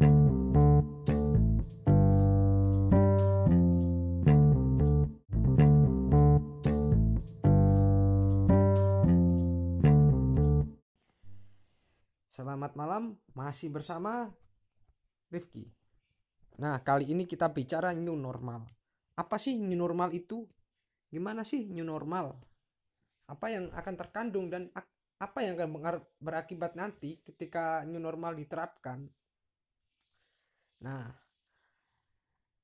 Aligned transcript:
Selamat 0.00 0.16
malam, 12.80 13.20
masih 13.36 13.68
bersama 13.68 14.32
Rifki. 15.28 15.68
Nah, 16.56 16.80
kali 16.80 17.12
ini 17.12 17.28
kita 17.28 17.52
bicara 17.52 17.92
new 17.92 18.16
normal. 18.16 18.64
Apa 19.20 19.36
sih 19.36 19.60
new 19.60 19.76
normal 19.76 20.16
itu? 20.16 20.48
Gimana 21.12 21.44
sih 21.44 21.68
new 21.68 21.84
normal? 21.84 22.40
Apa 23.28 23.52
yang 23.52 23.68
akan 23.76 23.94
terkandung 24.00 24.48
dan 24.48 24.72
apa 25.20 25.38
yang 25.44 25.60
akan 25.60 26.00
berakibat 26.16 26.72
nanti 26.72 27.20
ketika 27.20 27.84
new 27.84 28.00
normal 28.00 28.32
diterapkan? 28.32 29.19
Nah, 30.80 31.04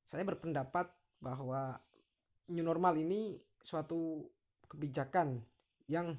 saya 0.07 0.23
berpendapat 0.25 0.89
bahwa 1.21 1.77
new 2.53 2.63
normal 2.63 2.95
ini 2.97 3.37
suatu 3.59 4.25
kebijakan 4.71 5.43
yang 5.91 6.15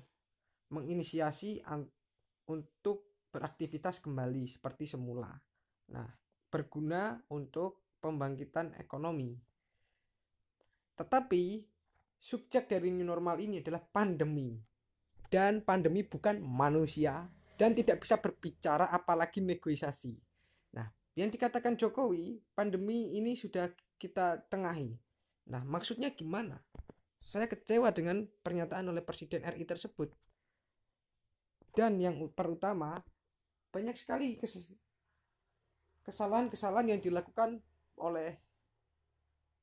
menginisiasi 0.71 1.63
untuk 2.47 3.27
beraktivitas 3.31 4.03
kembali 4.03 4.47
seperti 4.47 4.87
semula. 4.87 5.31
Nah, 5.91 6.07
berguna 6.51 7.15
untuk 7.31 7.97
pembangkitan 7.99 8.75
ekonomi. 8.79 9.35
Tetapi 10.97 11.43
subjek 12.17 12.67
dari 12.71 12.91
new 12.91 13.07
normal 13.07 13.39
ini 13.39 13.63
adalah 13.63 13.83
pandemi. 13.83 14.55
Dan 15.27 15.59
pandemi 15.59 16.07
bukan 16.07 16.39
manusia 16.39 17.27
dan 17.59 17.75
tidak 17.75 17.99
bisa 17.99 18.15
berbicara 18.15 18.87
apalagi 18.87 19.43
negosiasi. 19.43 20.15
Nah, 20.71 20.87
yang 21.17 21.33
dikatakan 21.33 21.73
Jokowi, 21.73 22.37
pandemi 22.53 23.17
ini 23.17 23.33
sudah 23.33 23.73
kita 23.97 24.37
tengahi. 24.53 24.93
Nah, 25.49 25.65
maksudnya 25.65 26.13
gimana? 26.13 26.61
Saya 27.17 27.49
kecewa 27.49 27.89
dengan 27.89 28.29
pernyataan 28.45 28.85
oleh 28.93 29.01
Presiden 29.01 29.41
RI 29.41 29.65
tersebut. 29.65 30.13
Dan 31.73 31.97
yang 31.97 32.21
terutama, 32.37 33.01
banyak 33.73 33.97
sekali 33.97 34.37
kesalahan-kesalahan 36.05 36.93
yang 36.93 37.01
dilakukan 37.01 37.65
oleh 37.97 38.37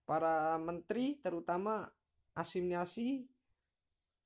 para 0.02 0.58
menteri 0.58 1.22
terutama 1.22 1.86
asimniasi 2.34 3.30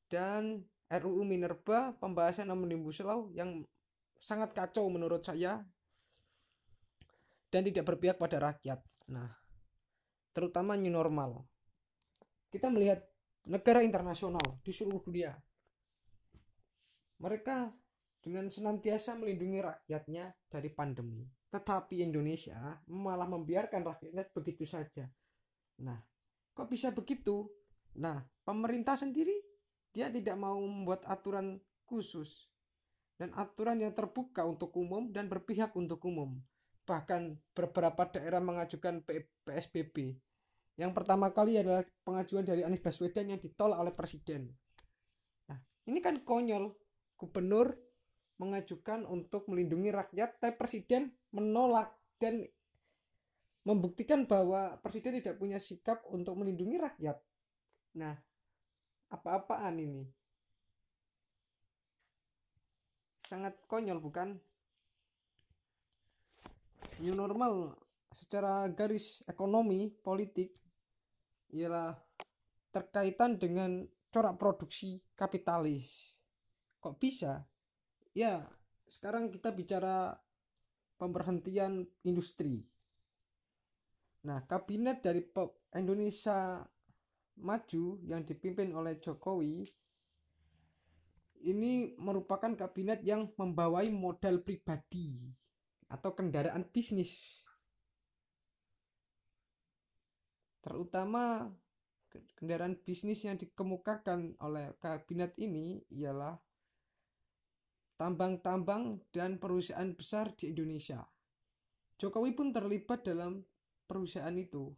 dan 0.08 0.64
RUU 0.88 1.28
Minerba 1.28 1.92
pembahasan 2.00 2.48
Omnibus 2.48 3.04
Law 3.04 3.28
yang 3.36 3.68
sangat 4.16 4.56
kacau 4.56 4.88
menurut 4.88 5.22
saya 5.22 5.62
dan 7.48 7.64
tidak 7.64 7.84
berpihak 7.88 8.16
pada 8.20 8.52
rakyat. 8.52 8.80
Nah, 9.08 9.28
terutama 10.32 10.77
new 10.77 10.92
normal. 10.92 11.44
Kita 12.48 12.72
melihat 12.72 13.04
negara 13.48 13.84
internasional 13.84 14.60
di 14.64 14.72
seluruh 14.72 15.00
dunia. 15.04 15.32
Mereka 17.19 17.72
dengan 18.22 18.52
senantiasa 18.52 19.16
melindungi 19.16 19.58
rakyatnya 19.64 20.32
dari 20.46 20.69
pandemi. 20.70 21.24
Tetapi 21.48 22.04
Indonesia 22.04 22.76
malah 22.92 23.24
membiarkan 23.24 23.82
rakyatnya 23.82 24.28
begitu 24.36 24.69
saja. 24.69 25.08
Nah, 25.80 25.96
kok 26.52 26.69
bisa 26.69 26.92
begitu? 26.92 27.48
Nah, 27.96 28.20
pemerintah 28.44 29.00
sendiri 29.00 29.34
dia 29.96 30.12
tidak 30.12 30.36
mau 30.36 30.60
membuat 30.60 31.08
aturan 31.08 31.56
khusus 31.88 32.46
dan 33.16 33.32
aturan 33.34 33.80
yang 33.80 33.96
terbuka 33.96 34.44
untuk 34.44 34.76
umum 34.76 35.08
dan 35.10 35.26
berpihak 35.26 35.72
untuk 35.74 36.04
umum. 36.04 36.36
Bahkan 36.89 37.53
beberapa 37.53 38.08
daerah 38.08 38.41
mengajukan 38.41 39.05
PSBB. 39.44 40.17
Yang 40.81 40.92
pertama 40.97 41.28
kali 41.28 41.61
adalah 41.61 41.84
pengajuan 42.00 42.48
dari 42.48 42.64
Anies 42.64 42.81
Baswedan 42.81 43.28
yang 43.28 43.41
ditolak 43.42 43.77
oleh 43.77 43.92
presiden. 43.92 44.48
Nah, 45.53 45.60
ini 45.84 46.00
kan 46.00 46.25
konyol. 46.25 46.72
Gubernur 47.19 47.75
mengajukan 48.38 49.04
untuk 49.04 49.50
melindungi 49.50 49.91
rakyat, 49.91 50.38
tapi 50.38 50.54
presiden 50.54 51.10
menolak 51.34 51.93
dan 52.22 52.47
membuktikan 53.66 54.25
bahwa 54.25 54.78
presiden 54.81 55.19
tidak 55.21 55.37
punya 55.37 55.59
sikap 55.59 56.06
untuk 56.09 56.38
melindungi 56.38 56.78
rakyat. 56.78 57.19
Nah, 57.98 58.15
apa-apaan 59.12 59.77
ini? 59.82 60.06
Sangat 63.27 63.59
konyol 63.69 64.00
bukan? 64.00 64.41
New 66.99 67.15
normal 67.15 67.78
secara 68.11 68.66
garis 68.75 69.22
ekonomi 69.31 69.91
politik 69.91 70.55
ialah 71.55 71.94
terkaitan 72.75 73.39
dengan 73.39 73.87
corak 74.11 74.34
produksi 74.41 74.99
kapitalis. 75.15 76.16
Kok 76.83 76.97
bisa? 76.99 77.47
ya 78.19 78.43
sekarang 78.91 79.31
kita 79.31 79.55
bicara 79.55 80.19
pemberhentian 80.99 81.87
industri 82.03 82.66
nah 84.27 84.43
kabinet 84.43 84.99
dari 84.99 85.22
Indonesia 85.78 86.59
maju 87.39 87.84
yang 88.03 88.27
dipimpin 88.27 88.75
oleh 88.75 88.99
Jokowi 88.99 89.62
ini 91.47 91.95
merupakan 92.03 92.50
kabinet 92.59 93.06
yang 93.06 93.31
membawai 93.39 93.87
modal 93.95 94.43
pribadi 94.43 95.31
atau 95.88 96.12
kendaraan 96.12 96.69
bisnis 96.69 97.44
terutama 100.60 101.49
kendaraan 102.37 102.76
bisnis 102.76 103.25
yang 103.25 103.37
dikemukakan 103.37 104.37
oleh 104.41 104.77
kabinet 104.81 105.37
ini 105.41 105.81
ialah 105.93 106.37
tambang-tambang 107.98 109.03
dan 109.10 109.37
perusahaan 109.43 109.91
besar 109.93 110.32
di 110.38 110.54
Indonesia. 110.54 111.03
Jokowi 111.98 112.31
pun 112.31 112.54
terlibat 112.54 113.03
dalam 113.03 113.43
perusahaan 113.91 114.34
itu. 114.38 114.71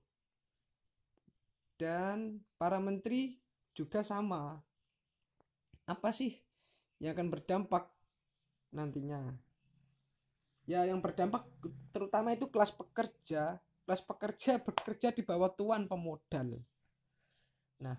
Dan 1.76 2.40
para 2.56 2.80
menteri 2.80 3.36
juga 3.76 4.00
sama. 4.00 4.56
Apa 5.84 6.10
sih 6.16 6.32
yang 7.00 7.12
akan 7.12 7.28
berdampak 7.28 7.92
nantinya? 8.72 9.49
Ya, 10.68 10.84
yang 10.84 11.00
berdampak 11.00 11.48
terutama 11.94 12.32
itu 12.36 12.48
kelas 12.48 12.72
pekerja. 12.74 13.58
Kelas 13.84 14.02
pekerja 14.04 14.58
bekerja 14.66 15.08
di 15.12 15.22
bawah 15.24 15.50
tuan 15.52 15.86
pemodal. 15.88 16.60
Nah, 17.80 17.96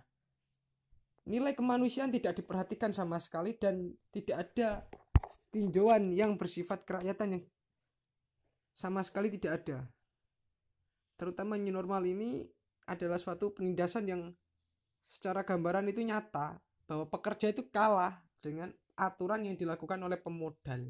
nilai 1.25 1.53
kemanusiaan 1.57 2.13
tidak 2.13 2.37
diperhatikan 2.41 2.93
sama 2.93 3.17
sekali 3.17 3.57
dan 3.57 3.93
tidak 4.13 4.49
ada 4.49 4.85
tinjauan 5.51 6.15
yang 6.15 6.39
bersifat 6.39 6.87
kerakyatan 6.87 7.37
yang 7.37 7.43
sama 8.71 9.03
sekali 9.03 9.27
tidak 9.35 9.61
ada. 9.61 9.83
Terutama 11.19 11.59
new 11.59 11.75
normal 11.75 12.07
ini 12.07 12.47
adalah 12.87 13.19
suatu 13.19 13.53
penindasan 13.53 14.09
yang 14.09 14.21
secara 15.03 15.45
gambaran 15.45 15.85
itu 15.91 16.01
nyata 16.01 16.57
bahwa 16.87 17.05
pekerja 17.09 17.51
itu 17.51 17.67
kalah 17.69 18.21
dengan 18.41 18.73
aturan 18.97 19.45
yang 19.45 19.55
dilakukan 19.59 20.01
oleh 20.01 20.17
pemodal. 20.17 20.89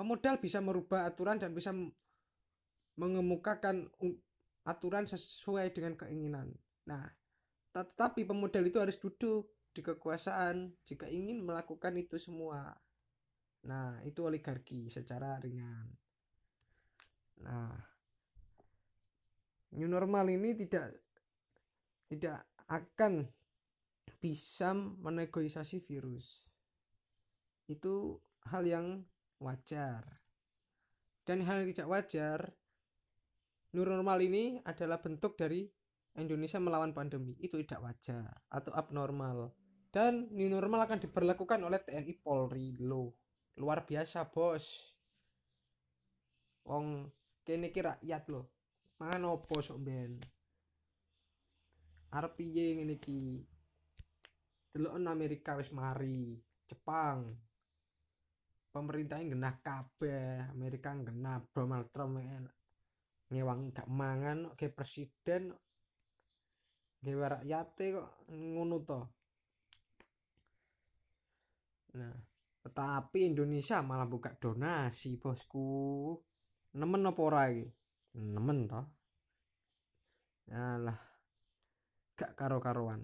Pemodal 0.00 0.40
bisa 0.40 0.64
merubah 0.64 1.04
aturan 1.04 1.36
dan 1.36 1.52
bisa 1.52 1.76
mengemukakan 2.96 3.92
aturan 4.64 5.04
sesuai 5.04 5.76
dengan 5.76 5.92
keinginan. 5.92 6.56
Nah, 6.88 7.04
tetapi 7.76 8.24
pemodal 8.24 8.64
itu 8.64 8.80
harus 8.80 8.96
duduk 8.96 9.52
di 9.76 9.84
kekuasaan 9.84 10.72
jika 10.88 11.04
ingin 11.04 11.44
melakukan 11.44 11.92
itu 12.00 12.16
semua. 12.16 12.72
Nah, 13.68 14.00
itu 14.08 14.24
oligarki 14.24 14.88
secara 14.88 15.36
ringan. 15.36 15.92
Nah, 17.44 17.76
new 19.76 19.84
normal 19.84 20.32
ini 20.32 20.56
tidak 20.64 20.96
tidak 22.08 22.48
akan 22.72 23.28
bisa 24.16 24.72
menegosiasi 24.72 25.84
virus. 25.84 26.48
Itu 27.68 28.16
hal 28.48 28.64
yang 28.64 29.04
wajar. 29.40 30.04
Dan 31.24 31.42
hal 31.44 31.64
yang 31.64 31.72
tidak 31.72 31.90
wajar, 31.90 32.38
new 33.72 33.84
normal 33.84 34.18
ini 34.20 34.60
adalah 34.64 35.00
bentuk 35.00 35.36
dari 35.36 35.66
Indonesia 36.20 36.60
melawan 36.60 36.92
pandemi. 36.92 37.34
Itu 37.40 37.58
tidak 37.64 37.82
wajar 37.84 38.28
atau 38.52 38.72
abnormal. 38.76 39.56
Dan 39.90 40.30
new 40.30 40.46
normal 40.46 40.86
akan 40.86 41.02
diberlakukan 41.02 41.60
oleh 41.64 41.82
TNI 41.82 42.14
Polri. 42.22 42.78
Loh 42.78 43.16
luar 43.58 43.84
biasa 43.84 44.28
bos. 44.30 44.94
Wong 46.64 47.10
kene 47.42 47.74
ki 47.74 47.80
rakyat 47.82 48.24
loh. 48.30 48.46
Mangan 49.00 49.32
opo 49.32 49.64
sok 49.64 49.80
ben 49.80 50.20
arep 52.10 52.32
piye 52.34 52.74
ngene 52.74 52.98
iki? 52.98 53.22
Amerika 55.06 55.58
wis 55.58 55.74
mari. 55.74 56.38
Jepang 56.70 57.34
pemerintahnya 58.70 59.34
genah 59.34 59.54
kabeh 59.60 60.50
Amerika 60.54 60.94
genah 60.94 61.42
Donald 61.50 61.90
Trump 61.90 62.22
ngewangi 63.30 63.70
gak 63.70 63.90
mangan 63.90 64.54
kayak 64.58 64.74
presiden 64.74 65.54
gawe 67.00 67.40
rakyate 67.40 67.86
kok 67.94 68.08
ngono 68.30 68.76
to. 68.82 69.00
Nah 71.98 72.14
tetapi 72.60 73.32
Indonesia 73.32 73.80
malah 73.80 74.04
buka 74.04 74.36
donasi 74.36 75.16
bosku. 75.16 76.12
Nemen 76.76 77.08
apa 77.08 77.20
ora 77.24 77.50
iki? 77.50 77.66
Nemen 78.20 78.70
toh 78.70 78.86
Alah 80.50 80.98
gak 82.18 82.34
karo-karuan 82.34 83.00